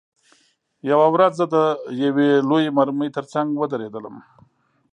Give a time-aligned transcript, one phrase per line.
[0.91, 1.55] یوه ورځ زه د
[2.03, 4.15] یوې لویې مرمۍ ترڅنګ ودرېدم